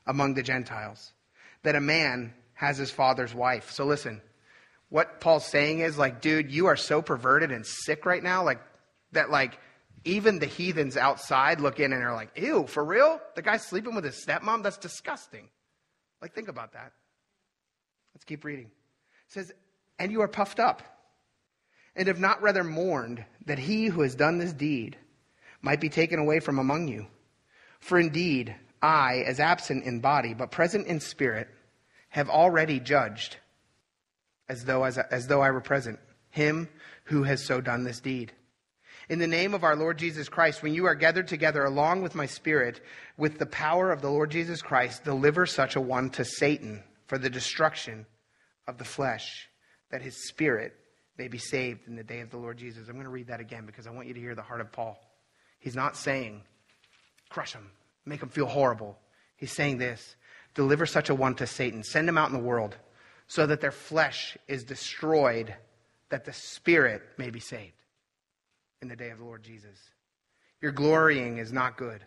[0.05, 1.13] among the Gentiles,
[1.63, 3.71] that a man has his father's wife.
[3.71, 4.21] So listen,
[4.89, 8.61] what Paul's saying is like, dude, you are so perverted and sick right now, like
[9.11, 9.59] that, like,
[10.05, 13.19] even the heathens outside look in and are like, ew, for real?
[13.35, 14.63] The guy's sleeping with his stepmom?
[14.63, 15.49] That's disgusting.
[16.21, 16.93] Like, think about that.
[18.15, 18.65] Let's keep reading.
[18.65, 19.51] It says,
[19.99, 20.81] And you are puffed up,
[21.95, 24.97] and have not rather mourned that he who has done this deed
[25.61, 27.07] might be taken away from among you.
[27.79, 31.49] For indeed, I, as absent in body, but present in spirit,
[32.09, 33.37] have already judged,
[34.49, 36.69] as though, as, as though I were present, him
[37.05, 38.33] who has so done this deed.
[39.09, 42.15] In the name of our Lord Jesus Christ, when you are gathered together along with
[42.15, 42.81] my spirit,
[43.15, 47.17] with the power of the Lord Jesus Christ, deliver such a one to Satan for
[47.17, 48.05] the destruction
[48.67, 49.47] of the flesh,
[49.91, 50.73] that his spirit
[51.17, 52.89] may be saved in the day of the Lord Jesus.
[52.89, 54.73] I'm going to read that again because I want you to hear the heart of
[54.73, 54.99] Paul.
[55.59, 56.43] He's not saying,
[57.29, 57.71] crush him,
[58.05, 58.97] make him feel horrible.
[59.37, 60.15] He's saying this
[60.53, 62.75] deliver such a one to Satan, send him out in the world
[63.27, 65.53] so that their flesh is destroyed,
[66.09, 67.73] that the spirit may be saved
[68.81, 69.77] in the day of the Lord Jesus.
[70.61, 72.03] Your glorying is not good.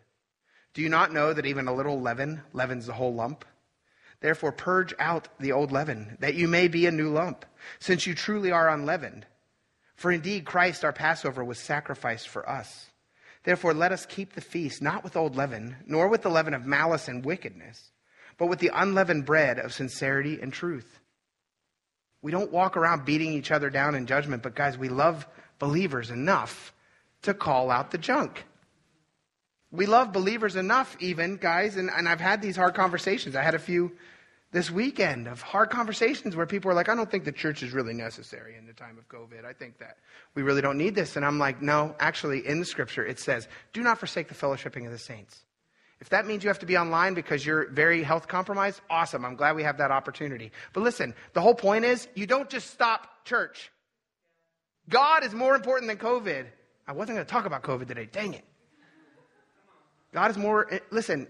[0.72, 3.44] Do you not know that even a little leaven leavens the whole lump?
[4.20, 7.44] Therefore, purge out the old leaven, that you may be a new lump,
[7.78, 9.26] since you truly are unleavened.
[9.96, 12.90] For indeed, Christ our Passover was sacrificed for us.
[13.44, 16.66] Therefore, let us keep the feast not with old leaven, nor with the leaven of
[16.66, 17.90] malice and wickedness,
[18.36, 20.99] but with the unleavened bread of sincerity and truth.
[22.22, 25.26] We don't walk around beating each other down in judgment, but guys, we love
[25.58, 26.74] believers enough
[27.22, 28.44] to call out the junk.
[29.72, 33.36] We love believers enough, even, guys, and, and I've had these hard conversations.
[33.36, 33.92] I had a few
[34.52, 37.72] this weekend of hard conversations where people are like, I don't think the church is
[37.72, 39.44] really necessary in the time of COVID.
[39.44, 39.98] I think that
[40.34, 41.14] we really don't need this.
[41.16, 44.84] And I'm like, no, actually, in the scripture, it says, do not forsake the fellowshipping
[44.86, 45.44] of the saints.
[46.00, 49.24] If that means you have to be online because you're very health compromised, awesome.
[49.24, 50.50] I'm glad we have that opportunity.
[50.72, 53.70] But listen, the whole point is you don't just stop church.
[54.88, 56.46] God is more important than COVID.
[56.88, 58.08] I wasn't going to talk about COVID today.
[58.10, 58.44] Dang it.
[60.12, 60.72] God is more.
[60.72, 61.28] Eh, listen,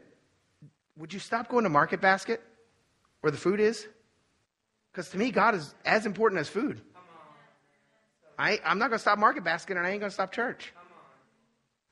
[0.97, 2.41] would you stop going to Market Basket
[3.21, 3.87] where the food is?
[4.93, 6.81] Because to me, God is as important as food.
[8.39, 10.73] I, I'm not going to stop Market Basket and I ain't going to stop church.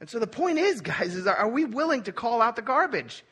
[0.01, 3.25] And so the point is, guys, is are we willing to call out the garbage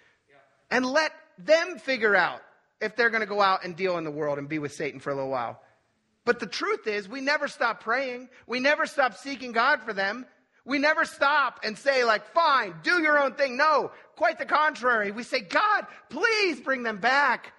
[0.70, 2.40] and let them figure out
[2.80, 5.00] if they're going to go out and deal in the world and be with Satan
[5.00, 5.60] for a little while?
[6.24, 8.28] But the truth is, we never stop praying.
[8.48, 10.26] We never stop seeking God for them.
[10.64, 13.56] We never stop and say, like, fine, do your own thing.
[13.56, 15.12] No, quite the contrary.
[15.12, 17.52] We say, God, please bring them back.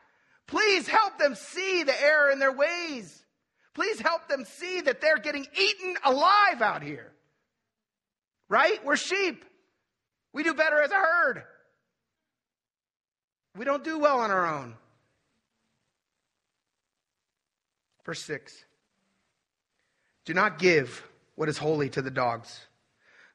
[0.48, 3.24] Please help them see the error in their ways.
[3.74, 7.14] Please help them see that they're getting eaten alive out here.
[8.50, 8.84] Right?
[8.86, 9.44] We're sheep.
[10.34, 11.44] We do better as a herd.
[13.58, 14.76] We don't do well on our own.
[18.06, 18.64] Verse 6
[20.26, 21.04] Do not give
[21.36, 22.66] what is holy to the dogs,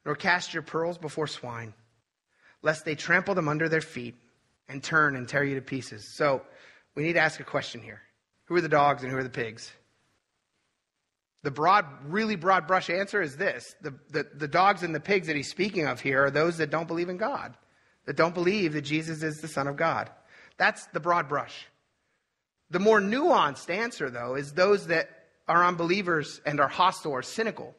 [0.07, 1.75] nor cast your pearls before swine,
[2.63, 4.15] lest they trample them under their feet
[4.69, 6.07] and turn and tear you to pieces.
[6.09, 6.43] So
[6.95, 8.01] we need to ask a question here
[8.47, 9.71] Who are the dogs and who are the pigs?
[11.43, 15.27] The broad, really broad brush answer is this the, the, the dogs and the pigs
[15.27, 17.55] that he's speaking of here are those that don't believe in God,
[18.07, 20.11] that don't believe that Jesus is the Son of God.
[20.57, 21.67] That's the broad brush.
[22.71, 25.11] The more nuanced answer, though, is those that
[25.49, 27.75] are unbelievers and are hostile or cynical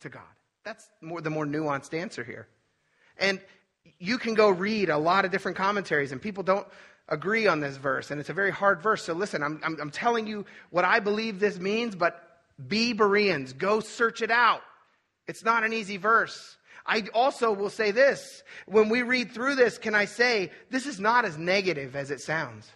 [0.00, 0.22] to God.
[0.64, 2.46] That's more, the more nuanced answer here.
[3.18, 3.40] And
[3.98, 6.66] you can go read a lot of different commentaries, and people don't
[7.08, 9.04] agree on this verse, and it's a very hard verse.
[9.04, 12.25] So listen, I'm, I'm, I'm telling you what I believe this means, but
[12.64, 13.52] be Bereans.
[13.52, 14.62] Go search it out.
[15.26, 16.56] It's not an easy verse.
[16.86, 21.00] I also will say this when we read through this, can I say this is
[21.00, 22.70] not as negative as it sounds?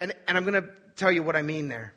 [0.00, 1.94] And, and I'm going to tell you what I mean there.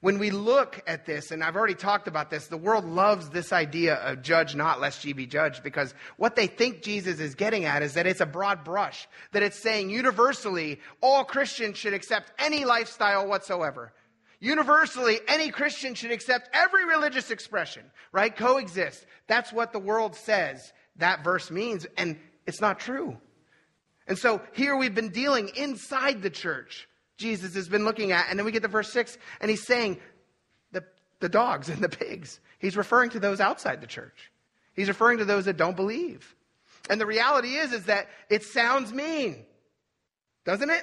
[0.00, 3.52] When we look at this, and I've already talked about this, the world loves this
[3.52, 7.66] idea of judge not lest ye be judged because what they think Jesus is getting
[7.66, 12.32] at is that it's a broad brush, that it's saying universally all Christians should accept
[12.40, 13.92] any lifestyle whatsoever.
[14.42, 18.36] Universally, any Christian should accept every religious expression, right?
[18.36, 19.06] Coexist.
[19.28, 23.16] That's what the world says that verse means, and it's not true.
[24.08, 28.26] And so here we've been dealing inside the church Jesus has been looking at.
[28.28, 30.00] And then we get to verse 6, and he's saying
[30.72, 30.82] the,
[31.20, 32.40] the dogs and the pigs.
[32.58, 34.32] He's referring to those outside the church.
[34.74, 36.34] He's referring to those that don't believe.
[36.90, 39.44] And the reality is, is that it sounds mean,
[40.44, 40.82] doesn't it?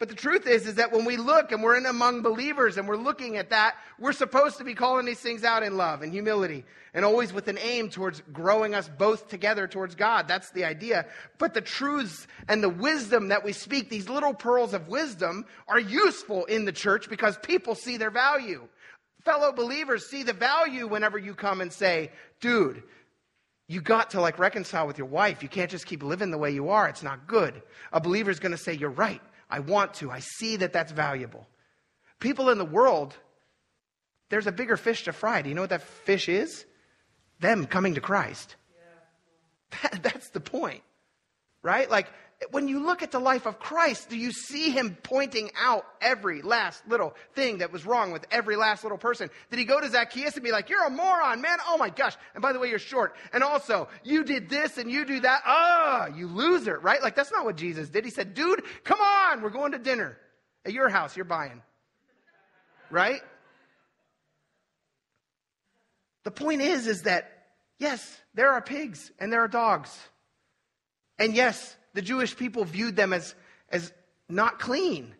[0.00, 2.88] But the truth is, is that when we look and we're in among believers and
[2.88, 6.10] we're looking at that, we're supposed to be calling these things out in love and
[6.10, 10.26] humility and always with an aim towards growing us both together towards God.
[10.26, 11.04] That's the idea.
[11.36, 15.78] But the truths and the wisdom that we speak, these little pearls of wisdom, are
[15.78, 18.66] useful in the church because people see their value.
[19.26, 22.10] Fellow believers see the value whenever you come and say,
[22.40, 22.82] dude,
[23.68, 25.42] you got to like reconcile with your wife.
[25.42, 26.88] You can't just keep living the way you are.
[26.88, 27.60] It's not good.
[27.92, 29.20] A believer is going to say, you're right.
[29.50, 30.10] I want to.
[30.10, 31.46] I see that that's valuable.
[32.20, 33.16] People in the world,
[34.28, 35.42] there's a bigger fish to fry.
[35.42, 36.64] Do you know what that fish is?
[37.40, 38.56] Them coming to Christ.
[39.82, 40.82] That, that's the point,
[41.62, 41.88] right?
[41.88, 42.08] Like,
[42.50, 46.40] when you look at the life of Christ, do you see him pointing out every
[46.40, 49.28] last little thing that was wrong with every last little person?
[49.50, 51.58] Did he go to Zacchaeus and be like, You're a moron, man?
[51.68, 52.16] Oh my gosh.
[52.34, 53.14] And by the way, you're short.
[53.34, 55.42] And also, you did this and you do that.
[55.44, 57.02] Ah, oh, you loser, right?
[57.02, 58.04] Like, that's not what Jesus did.
[58.06, 60.16] He said, Dude, come on, we're going to dinner
[60.64, 61.16] at your house.
[61.16, 61.60] You're buying,
[62.90, 63.20] right?
[66.24, 67.30] The point is, is that
[67.78, 69.94] yes, there are pigs and there are dogs.
[71.18, 73.34] And yes, the Jewish people viewed them as,
[73.70, 73.92] as
[74.28, 75.14] not clean.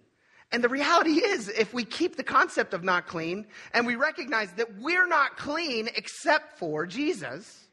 [0.53, 4.53] And the reality is, if we keep the concept of not clean and we recognize
[4.55, 7.69] that we're not clean except for Jesus,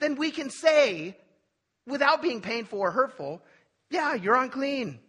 [0.00, 1.16] then we can say,
[1.86, 3.42] without being painful or hurtful,
[3.90, 5.00] yeah, you're unclean.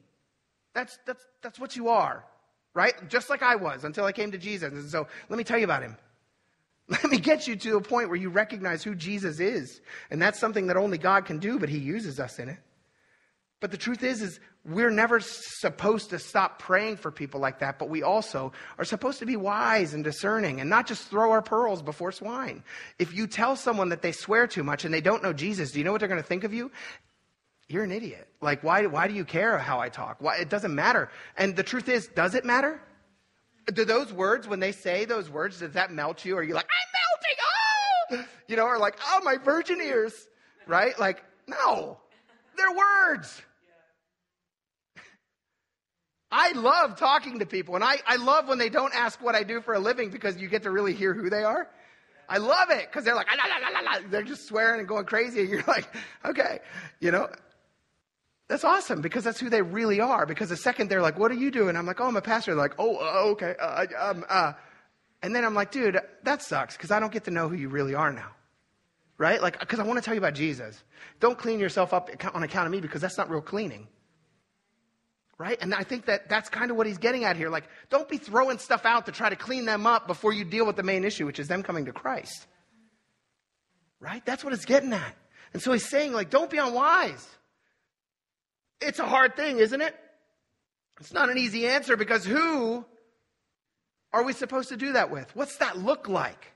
[0.73, 2.25] That's, that's, that's what you are,
[2.73, 2.93] right?
[3.09, 4.73] Just like I was until I came to Jesus.
[4.73, 5.97] And so let me tell you about him.
[6.89, 9.79] Let me get you to a point where you recognize who Jesus is.
[10.11, 12.57] And that's something that only God can do, but he uses us in it.
[13.63, 17.79] But the truth is, is we're never supposed to stop praying for people like that,
[17.79, 21.41] but we also are supposed to be wise and discerning and not just throw our
[21.41, 22.61] pearls before swine.
[22.99, 25.79] If you tell someone that they swear too much and they don't know Jesus, do
[25.79, 26.71] you know what they're going to think of you?
[27.69, 28.27] You're an idiot.
[28.41, 30.17] Like, why, why do you care how I talk?
[30.19, 31.09] Why, it doesn't matter.
[31.37, 32.81] And the truth is, does it matter?
[33.73, 36.35] Do those words, when they say those words, does that melt you?
[36.35, 36.67] Are you like,
[38.11, 38.43] I'm melting, oh!
[38.49, 40.13] You know, or like, oh, my virgin ears,
[40.67, 40.99] right?
[40.99, 41.97] Like, no,
[42.57, 43.41] they're words.
[46.35, 49.43] I love talking to people, and I, I love when they don't ask what I
[49.43, 51.69] do for a living because you get to really hear who they are.
[52.27, 55.05] I love it because they're like, ah, la, la, la, they're just swearing and going
[55.05, 55.41] crazy.
[55.41, 55.87] And you're like,
[56.25, 56.59] okay,
[56.99, 57.29] you know,
[58.47, 60.25] that's awesome because that's who they really are.
[60.25, 61.75] Because the second they're like, what are you doing?
[61.75, 62.55] I'm like, oh, I'm a pastor.
[62.55, 63.53] They're like, oh, uh, okay.
[63.59, 64.53] Uh, um, uh.
[65.21, 67.69] And then I'm like, dude, that sucks because I don't get to know who you
[67.69, 68.31] really are now.
[69.19, 69.39] Right?
[69.39, 70.83] Like, because I want to tell you about Jesus.
[71.19, 73.87] Don't clean yourself up on account of me because that's not real cleaning
[75.43, 75.57] right?
[75.59, 77.49] And I think that that's kind of what he's getting at here.
[77.49, 80.65] Like, don't be throwing stuff out to try to clean them up before you deal
[80.65, 82.47] with the main issue, which is them coming to Christ.
[83.99, 84.25] Right?
[84.25, 85.15] That's what it's getting at.
[85.51, 87.27] And so he's saying, like, don't be unwise.
[88.79, 89.93] It's a hard thing, isn't it?
[91.01, 92.85] It's not an easy answer because who
[94.13, 95.35] are we supposed to do that with?
[95.35, 96.52] What's that look like?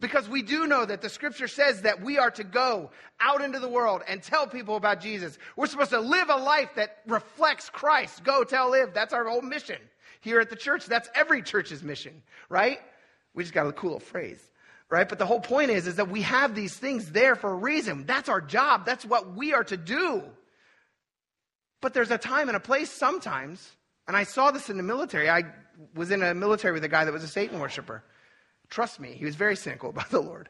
[0.00, 3.58] Because we do know that the scripture says that we are to go out into
[3.58, 5.36] the world and tell people about Jesus.
[5.56, 8.22] We're supposed to live a life that reflects Christ.
[8.22, 8.94] Go, tell, live.
[8.94, 9.78] That's our whole mission
[10.20, 10.86] here at the church.
[10.86, 12.78] That's every church's mission, right?
[13.34, 14.40] We just got a cool little phrase,
[14.88, 15.08] right?
[15.08, 18.06] But the whole point is, is that we have these things there for a reason.
[18.06, 18.86] That's our job.
[18.86, 20.22] That's what we are to do.
[21.80, 23.68] But there's a time and a place sometimes,
[24.06, 25.28] and I saw this in the military.
[25.28, 25.42] I
[25.94, 28.04] was in a military with a guy that was a Satan worshiper.
[28.70, 30.48] Trust me, he was very cynical about the Lord.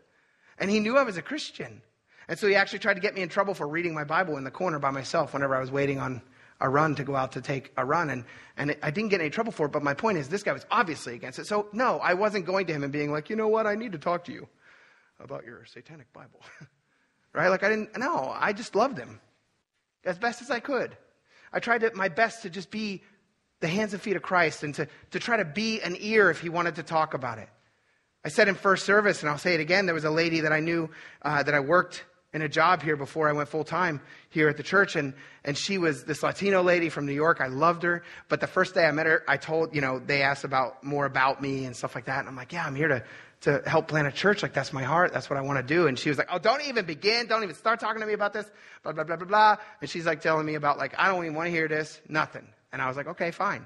[0.59, 1.83] And he knew I was a Christian.
[2.29, 4.45] And so he actually tried to get me in trouble for reading my Bible in
[4.45, 6.21] the corner by myself whenever I was waiting on
[6.61, 8.11] a run to go out to take a run.
[8.11, 8.25] And,
[8.57, 10.67] and I didn't get any trouble for it, but my point is this guy was
[10.71, 11.47] obviously against it.
[11.47, 13.93] So, no, I wasn't going to him and being like, you know what, I need
[13.93, 14.49] to talk to you
[15.21, 16.41] about your satanic Bible.
[17.33, 17.49] right?
[17.49, 19.21] Like, I didn't, no, I just loved him
[20.05, 20.97] as best as I could.
[21.53, 23.03] I tried to, my best to just be
[23.61, 26.41] the hands and feet of Christ and to, to try to be an ear if
[26.41, 27.49] he wanted to talk about it.
[28.29, 30.53] I said in first service, and I'll say it again, there was a lady that
[30.53, 30.91] I knew
[31.23, 34.59] uh, that I worked in a job here before I went full time here at
[34.59, 35.15] the church, and,
[35.47, 37.41] and she was this Latino lady from New York.
[37.41, 40.21] I loved her, but the first day I met her, I told, you know, they
[40.21, 42.89] asked about more about me and stuff like that, and I'm like, yeah, I'm here
[42.89, 43.03] to,
[43.41, 44.43] to help plant a church.
[44.43, 45.15] Like, that's my heart.
[45.15, 45.87] That's what I want to do.
[45.87, 47.29] And she was like, oh, don't even begin.
[47.29, 48.45] Don't even start talking to me about this.
[48.83, 49.57] Blah, blah, blah, blah, blah.
[49.81, 51.99] And she's like telling me about, like, I don't even want to hear this.
[52.11, 52.47] Nothing.
[52.75, 53.65] And I was like, okay, fine.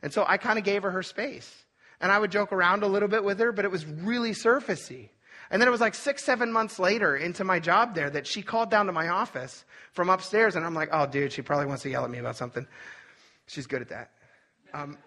[0.00, 1.54] And so I kind of gave her her space.
[2.00, 5.08] And I would joke around a little bit with her, but it was really surfacey.
[5.50, 8.42] And then it was like six, seven months later into my job there that she
[8.42, 10.56] called down to my office from upstairs.
[10.56, 12.66] And I'm like, oh, dude, she probably wants to yell at me about something.
[13.46, 14.10] She's good at that.
[14.74, 14.98] Um,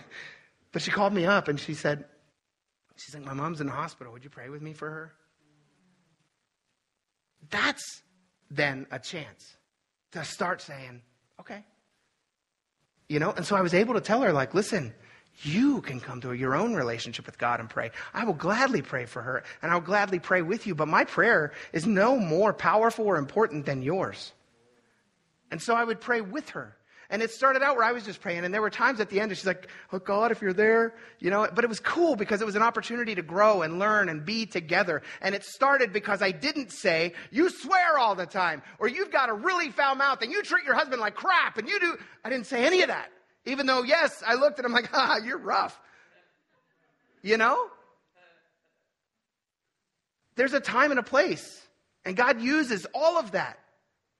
[0.72, 2.06] but she called me up and she said,
[2.96, 4.12] she's like, my mom's in the hospital.
[4.12, 5.12] Would you pray with me for her?
[7.50, 8.02] That's
[8.50, 9.56] then a chance
[10.12, 11.02] to start saying,
[11.40, 11.62] okay.
[13.08, 14.94] You know, and so I was able to tell her, like, listen,
[15.42, 17.90] you can come to your own relationship with God and pray.
[18.12, 21.52] I will gladly pray for her and I'll gladly pray with you, but my prayer
[21.72, 24.32] is no more powerful or important than yours.
[25.50, 26.76] And so I would pray with her.
[27.10, 29.20] And it started out where I was just praying, and there were times at the
[29.20, 32.16] end, and she's like, Oh God, if you're there, you know, but it was cool
[32.16, 35.02] because it was an opportunity to grow and learn and be together.
[35.20, 39.28] And it started because I didn't say, You swear all the time, or you've got
[39.28, 41.96] a really foul mouth, and you treat your husband like crap, and you do.
[42.24, 43.10] I didn't say any of that.
[43.46, 45.78] Even though, yes, I looked at him like, ah, you're rough.
[47.22, 47.68] You know?
[50.36, 51.62] There's a time and a place.
[52.04, 53.58] And God uses all of that.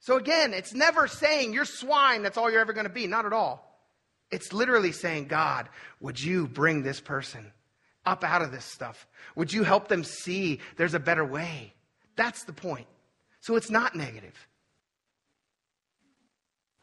[0.00, 3.06] So again, it's never saying you're swine, that's all you're ever going to be.
[3.06, 3.70] Not at all.
[4.30, 5.68] It's literally saying, God,
[6.00, 7.52] would you bring this person
[8.04, 9.06] up out of this stuff?
[9.36, 11.74] Would you help them see there's a better way?
[12.16, 12.86] That's the point.
[13.40, 14.34] So it's not negative.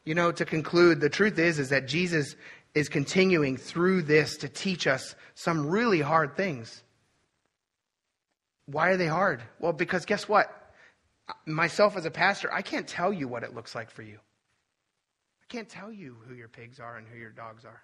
[0.03, 2.35] You know, to conclude, the truth is, is that Jesus
[2.73, 6.83] is continuing through this to teach us some really hard things.
[8.65, 9.41] Why are they hard?
[9.59, 10.49] Well, because guess what?
[11.45, 14.17] Myself as a pastor, I can't tell you what it looks like for you.
[14.17, 17.81] I can't tell you who your pigs are and who your dogs are.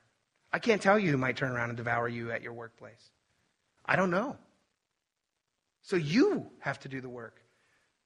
[0.51, 3.11] I can't tell you who might turn around and devour you at your workplace.
[3.85, 4.37] I don't know.
[5.81, 7.41] So you have to do the work.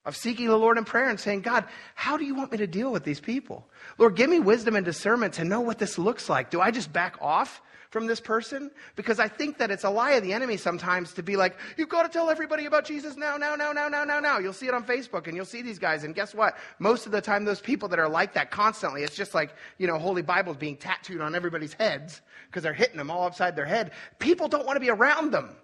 [0.05, 2.67] Of seeking the Lord in prayer and saying, God, how do you want me to
[2.67, 3.67] deal with these people?
[3.97, 6.49] Lord, give me wisdom and discernment to know what this looks like.
[6.49, 8.71] Do I just back off from this person?
[8.95, 11.89] Because I think that it's a lie of the enemy sometimes to be like, you've
[11.89, 14.39] got to tell everybody about Jesus now, now, now, now, now, now, now.
[14.39, 16.03] You'll see it on Facebook and you'll see these guys.
[16.03, 16.57] And guess what?
[16.79, 19.85] Most of the time, those people that are like that constantly, it's just like, you
[19.85, 23.65] know, Holy Bibles being tattooed on everybody's heads because they're hitting them all upside their
[23.65, 23.91] head.
[24.17, 25.55] People don't want to be around them.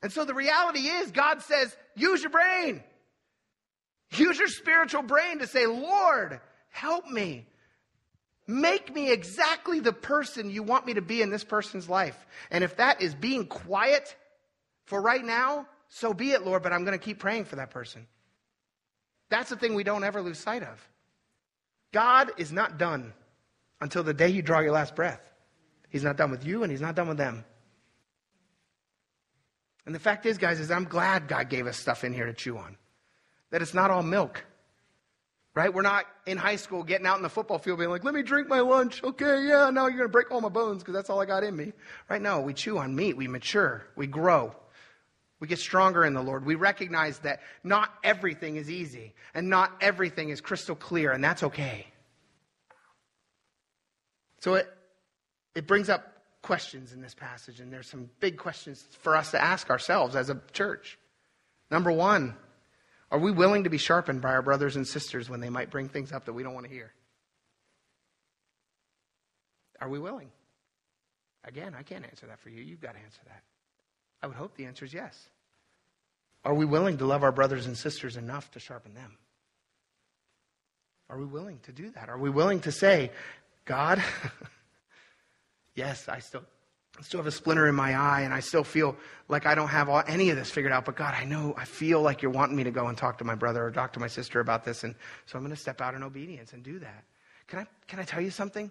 [0.00, 2.82] And so the reality is, God says, use your brain.
[4.12, 6.40] Use your spiritual brain to say, Lord,
[6.70, 7.46] help me.
[8.46, 12.26] Make me exactly the person you want me to be in this person's life.
[12.50, 14.16] And if that is being quiet
[14.86, 17.70] for right now, so be it, Lord, but I'm going to keep praying for that
[17.70, 18.06] person.
[19.28, 20.88] That's the thing we don't ever lose sight of.
[21.92, 23.12] God is not done
[23.80, 25.20] until the day you draw your last breath.
[25.90, 27.44] He's not done with you and he's not done with them.
[29.88, 32.34] And the fact is, guys, is I'm glad God gave us stuff in here to
[32.34, 32.76] chew on.
[33.48, 34.44] That it's not all milk.
[35.54, 35.72] Right?
[35.72, 38.22] We're not in high school getting out in the football field being like, let me
[38.22, 39.02] drink my lunch.
[39.02, 41.42] Okay, yeah, now you're going to break all my bones because that's all I got
[41.42, 41.72] in me.
[42.10, 42.20] Right?
[42.20, 43.16] No, we chew on meat.
[43.16, 43.86] We mature.
[43.96, 44.54] We grow.
[45.40, 46.44] We get stronger in the Lord.
[46.44, 51.44] We recognize that not everything is easy and not everything is crystal clear, and that's
[51.44, 51.86] okay.
[54.40, 54.70] So it,
[55.54, 59.42] it brings up questions in this passage, and there's some big questions for us to
[59.42, 60.98] ask ourselves as a church.
[61.70, 62.34] Number one,
[63.10, 65.88] are we willing to be sharpened by our brothers and sisters when they might bring
[65.88, 66.92] things up that we don't want to hear?
[69.80, 70.30] Are we willing?
[71.44, 72.62] Again, I can't answer that for you.
[72.62, 73.42] You've got to answer that.
[74.22, 75.28] I would hope the answer is yes.
[76.44, 79.16] Are we willing to love our brothers and sisters enough to sharpen them?
[81.10, 82.08] Are we willing to do that?
[82.08, 83.10] Are we willing to say,
[83.64, 84.02] God,
[85.78, 86.42] yes, I still,
[86.98, 88.96] I still have a splinter in my eye and I still feel
[89.28, 91.64] like I don't have all, any of this figured out, but God, I know, I
[91.64, 94.00] feel like you're wanting me to go and talk to my brother or talk to
[94.00, 94.82] my sister about this.
[94.82, 94.94] And
[95.26, 97.04] so I'm going to step out in obedience and do that.
[97.46, 98.70] Can I, can I tell you something?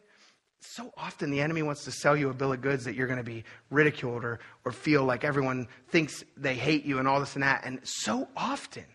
[0.60, 3.18] So often the enemy wants to sell you a bill of goods that you're going
[3.18, 7.36] to be ridiculed or, or feel like everyone thinks they hate you and all this
[7.36, 7.62] and that.
[7.64, 8.86] And so often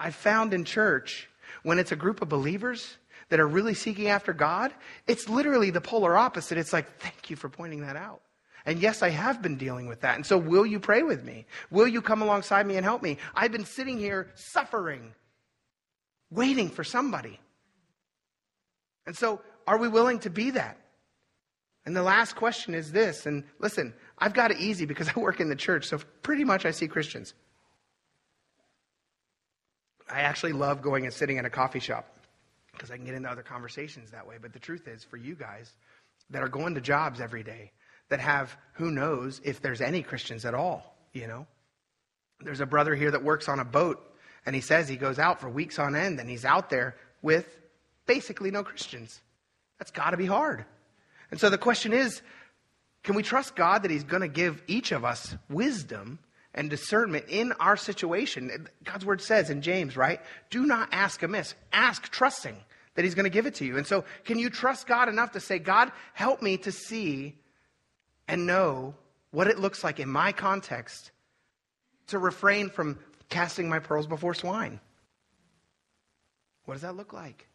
[0.00, 1.28] I've found in church
[1.62, 2.96] when it's a group of believers,
[3.28, 4.72] that are really seeking after God,
[5.06, 6.58] it's literally the polar opposite.
[6.58, 8.20] It's like, thank you for pointing that out.
[8.66, 10.16] And yes, I have been dealing with that.
[10.16, 11.46] And so, will you pray with me?
[11.70, 13.18] Will you come alongside me and help me?
[13.34, 15.12] I've been sitting here suffering,
[16.30, 17.38] waiting for somebody.
[19.06, 20.78] And so, are we willing to be that?
[21.84, 23.26] And the last question is this.
[23.26, 26.64] And listen, I've got it easy because I work in the church, so pretty much
[26.64, 27.34] I see Christians.
[30.10, 32.06] I actually love going and sitting in a coffee shop
[32.74, 34.36] because I can get into other conversations that way.
[34.40, 35.72] But the truth is, for you guys
[36.30, 37.72] that are going to jobs every day,
[38.08, 41.46] that have who knows if there's any Christians at all, you know?
[42.40, 44.04] There's a brother here that works on a boat,
[44.44, 47.58] and he says he goes out for weeks on end, and he's out there with
[48.06, 49.20] basically no Christians.
[49.78, 50.64] That's got to be hard.
[51.30, 52.22] And so the question is
[53.04, 56.18] can we trust God that He's going to give each of us wisdom
[56.54, 58.68] and discernment in our situation.
[58.84, 60.20] God's word says in James, right?
[60.50, 61.54] Do not ask amiss.
[61.72, 62.56] Ask trusting
[62.94, 63.76] that he's going to give it to you.
[63.76, 67.36] And so, can you trust God enough to say, God, help me to see
[68.28, 68.94] and know
[69.32, 71.10] what it looks like in my context
[72.06, 72.98] to refrain from
[73.28, 74.78] casting my pearls before swine?
[76.66, 77.48] What does that look like?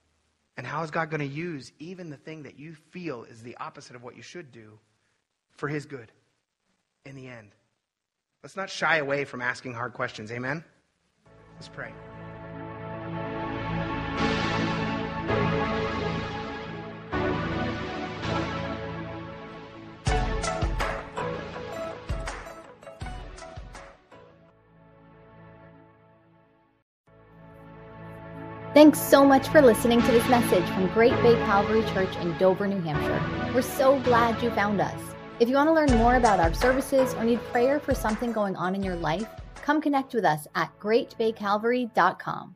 [0.58, 3.56] And how is God going to use even the thing that you feel is the
[3.58, 4.78] opposite of what you should do
[5.56, 6.12] for his good
[7.06, 7.56] in the end?
[8.44, 10.32] Let's not shy away from asking hard questions.
[10.32, 10.64] Amen?
[11.56, 11.92] Let's pray.
[28.74, 32.66] Thanks so much for listening to this message from Great Bay Calvary Church in Dover,
[32.68, 33.52] New Hampshire.
[33.54, 35.02] We're so glad you found us.
[35.40, 38.58] If you want to learn more about our services or need prayer for something going
[38.58, 39.26] on in your life,
[39.64, 42.56] come connect with us at greatbaycalvary.com.